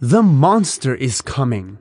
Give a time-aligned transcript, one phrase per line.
[0.00, 1.78] The monster is coming.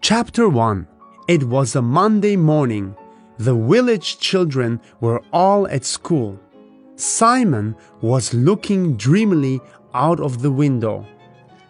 [0.00, 0.88] Chapter 1
[1.28, 2.96] It was a Monday morning.
[3.36, 6.40] The village children were all at school.
[6.94, 9.60] Simon was looking dreamily
[9.92, 11.04] out of the window.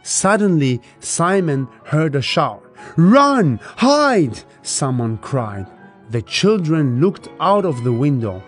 [0.05, 2.63] Suddenly, Simon heard a shout.
[2.97, 3.59] Run!
[3.79, 4.45] Hide!
[4.63, 5.67] Someone cried.
[6.09, 8.45] The children looked out of the window.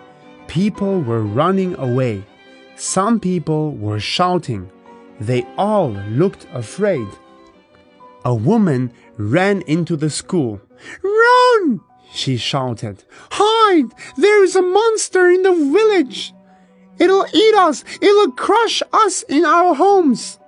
[0.47, 2.25] People were running away.
[2.77, 4.71] Some people were shouting.
[5.21, 7.09] They all looked afraid.
[8.25, 10.61] A woman ran into the school.
[11.03, 11.81] Run!
[12.13, 13.05] she shouted.
[13.31, 13.93] Hide!
[14.17, 16.33] There is a monster in the village!
[16.99, 17.85] It'll eat us!
[18.01, 20.39] It'll crush us in our homes!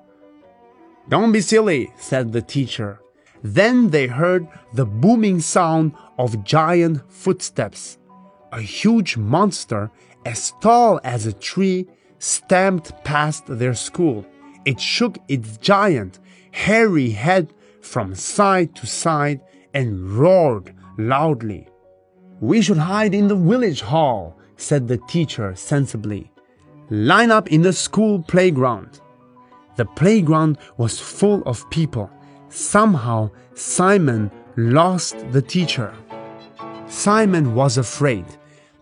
[1.09, 3.00] Don't be silly, said the teacher.
[3.42, 7.98] Then they heard the booming sound of giant footsteps.
[8.52, 9.91] A huge monster,
[10.25, 14.25] as tall as a tree, stamped past their school.
[14.64, 16.19] It shook its giant,
[16.52, 19.41] hairy head from side to side
[19.75, 21.69] and roared loudly.
[22.41, 26.31] We should hide in the village hall, said the teacher sensibly.
[26.91, 29.00] Line up in the school playground.
[29.77, 32.11] The playground was full of people.
[32.48, 35.94] Somehow, Simon lost the teacher.
[36.88, 38.27] Simon was afraid,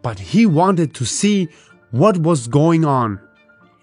[0.02, 1.48] but he wanted to see
[1.90, 3.20] what was going on.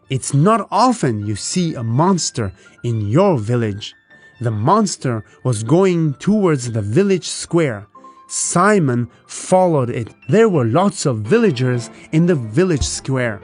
[0.08, 2.54] It's not often you see a monster
[2.84, 3.96] in your village.
[4.40, 7.88] The monster was going towards the village square.
[8.28, 10.14] Simon followed it.
[10.30, 13.42] There were lots of villagers in the village square.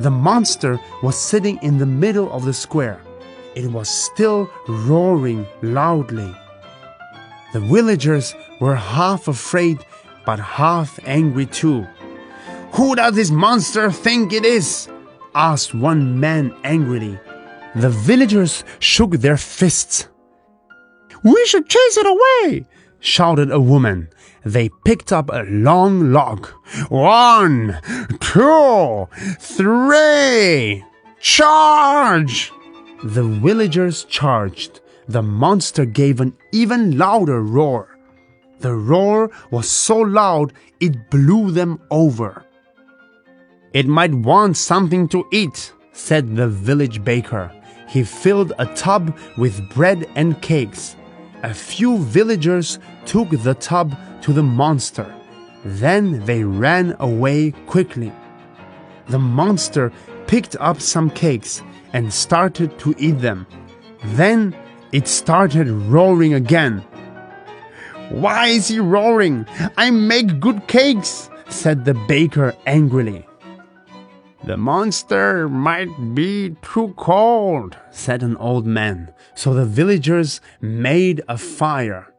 [0.00, 3.02] The monster was sitting in the middle of the square.
[3.54, 6.34] It was still roaring loudly.
[7.52, 9.84] The villagers were half afraid
[10.24, 11.86] but half angry too.
[12.72, 14.88] Who does this monster think it is?
[15.38, 17.16] Asked one man angrily.
[17.76, 20.08] The villagers shook their fists.
[21.22, 22.66] We should chase it away,
[22.98, 24.08] shouted a woman.
[24.44, 26.48] They picked up a long log.
[26.88, 27.78] One,
[28.20, 30.84] two, three,
[31.20, 32.52] charge!
[33.04, 34.80] The villagers charged.
[35.06, 37.96] The monster gave an even louder roar.
[38.58, 42.44] The roar was so loud it blew them over.
[43.74, 47.52] It might want something to eat, said the village baker.
[47.86, 50.96] He filled a tub with bread and cakes.
[51.42, 55.14] A few villagers took the tub to the monster.
[55.64, 58.12] Then they ran away quickly.
[59.08, 59.92] The monster
[60.26, 61.62] picked up some cakes
[61.92, 63.46] and started to eat them.
[64.16, 64.56] Then
[64.92, 66.84] it started roaring again.
[68.08, 69.46] Why is he roaring?
[69.76, 73.27] I make good cakes, said the baker angrily.
[74.44, 79.12] The monster might be too cold, said an old man.
[79.34, 82.12] So the villagers made a fire.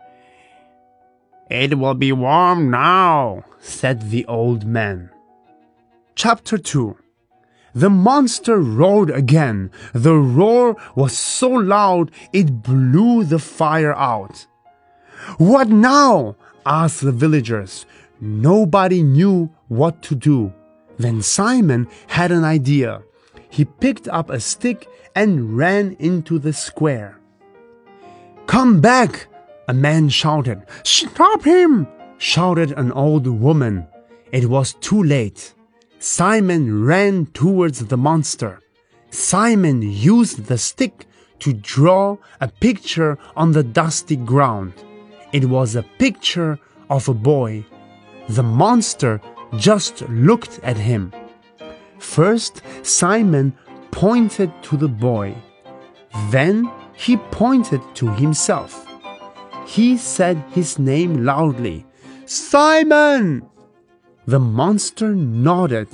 [1.49, 5.09] It will be warm now, said the old man.
[6.13, 6.97] Chapter 2
[7.73, 9.71] The monster roared again.
[9.93, 14.45] The roar was so loud it blew the fire out.
[15.37, 16.35] What now?
[16.65, 17.85] asked the villagers.
[18.21, 20.53] Nobody knew what to do.
[20.99, 23.01] Then Simon had an idea.
[23.49, 27.17] He picked up a stick and ran into the square.
[28.45, 29.27] Come back!
[29.67, 30.61] A man shouted.
[30.83, 31.87] Stop him!
[32.17, 33.87] shouted an old woman.
[34.33, 35.53] It was too late.
[35.99, 38.59] Simon ran towards the monster.
[39.09, 41.07] Simon used the stick
[41.39, 44.73] to draw a picture on the dusty ground.
[45.31, 47.65] It was a picture of a boy.
[48.27, 49.21] The monster
[49.57, 51.11] just looked at him.
[51.97, 53.53] First, Simon
[53.91, 55.35] pointed to the boy.
[56.29, 58.85] Then he pointed to himself.
[59.65, 61.85] He said his name loudly
[62.25, 63.43] Simon!
[64.25, 65.89] The monster nodded.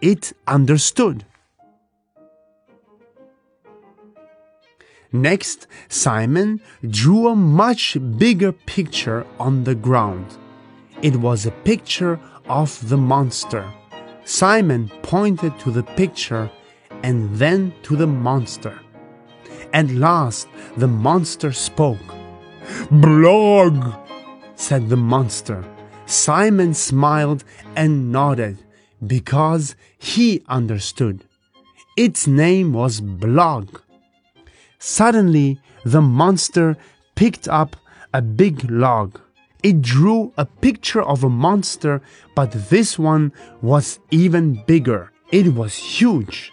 [0.00, 1.24] It understood.
[5.12, 10.26] Next, Simon drew a much bigger picture on the ground.
[11.02, 12.18] It was a picture
[12.48, 13.70] of the monster.
[14.24, 16.50] Simon pointed to the picture
[17.02, 18.78] and then to the monster.
[19.72, 22.14] At last, the monster spoke.
[22.90, 23.94] Blog,
[24.54, 25.64] said the monster.
[26.06, 27.42] Simon smiled
[27.74, 28.58] and nodded
[29.06, 31.24] because he understood.
[31.96, 33.80] Its name was Blog.
[34.78, 36.76] Suddenly, the monster
[37.14, 37.76] picked up
[38.12, 39.20] a big log.
[39.62, 42.02] It drew a picture of a monster,
[42.34, 45.12] but this one was even bigger.
[45.30, 46.52] It was huge.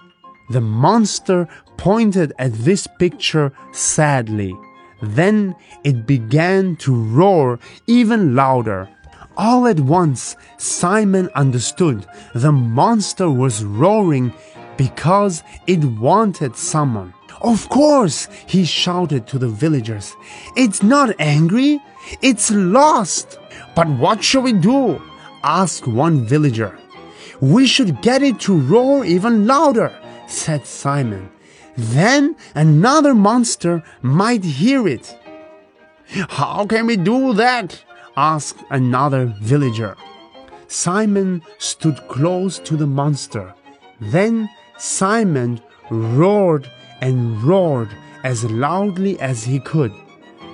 [0.51, 1.47] The monster
[1.77, 4.55] pointed at this picture sadly.
[5.01, 8.89] Then it began to roar even louder.
[9.37, 14.33] All at once, Simon understood the monster was roaring
[14.77, 17.13] because it wanted someone.
[17.41, 20.15] Of course, he shouted to the villagers.
[20.55, 21.79] It's not angry,
[22.21, 23.39] it's lost.
[23.75, 25.01] But what shall we do?
[25.43, 26.77] asked one villager.
[27.39, 29.97] We should get it to roar even louder,
[30.27, 31.29] said Simon.
[31.77, 35.17] Then another monster might hear it.
[36.29, 37.83] How can we do that?
[38.17, 39.95] asked another villager.
[40.67, 43.53] Simon stood close to the monster.
[44.01, 46.69] Then Simon roared
[47.01, 47.89] and roared
[48.23, 49.93] as loudly as he could.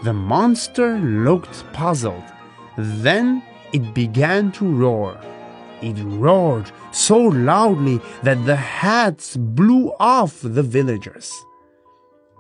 [0.04, 2.24] The monster looked puzzled.
[2.78, 3.42] Then
[3.74, 5.20] it began to roar.
[5.82, 11.34] It roared so loudly that the hats blew off the villagers.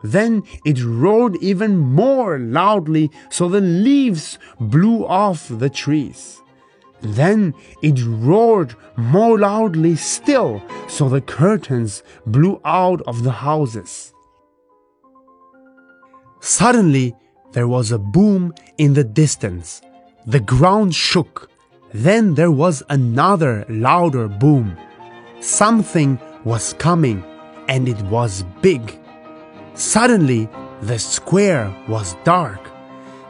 [0.03, 6.41] Then it roared even more loudly so the leaves blew off the trees.
[7.01, 14.13] Then it roared more loudly still so the curtains blew out of the houses.
[16.39, 17.15] Suddenly,
[17.53, 19.81] there was a boom in the distance.
[20.25, 21.49] The ground shook.
[21.93, 24.77] Then there was another louder boom.
[25.39, 27.23] Something was coming,
[27.67, 28.99] and it was big.
[29.73, 30.49] Suddenly,
[30.81, 32.59] the square was dark.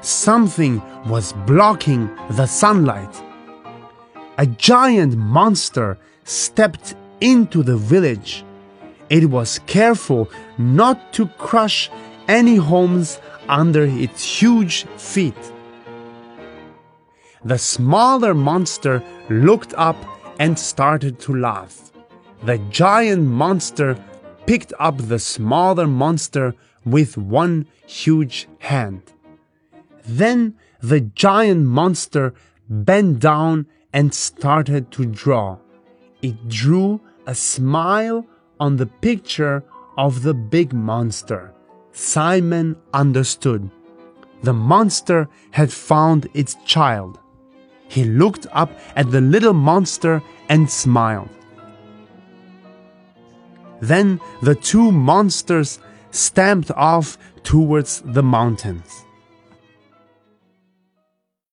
[0.02, 3.25] Something was blocking the sunlight.
[4.38, 8.44] A giant monster stepped into the village.
[9.10, 11.90] It was careful not to crush
[12.28, 15.52] any homes under its huge feet.
[17.46, 19.96] The smaller monster looked up
[20.40, 21.92] and started to laugh.
[22.44, 23.98] The giant monster
[24.46, 29.02] picked up the smaller monster with one huge hand.
[30.04, 32.34] Then the giant monster
[32.70, 35.58] bent down and started to draw.
[36.22, 38.26] It drew a smile
[38.60, 39.64] on the picture
[39.98, 41.54] of the big monster.
[41.94, 43.72] Simon understood.
[44.44, 47.20] The monster had found its child.
[47.88, 51.30] He looked up at the little monster and smiled.
[53.80, 55.80] Then the two monsters
[56.12, 59.05] stamped off towards the mountains.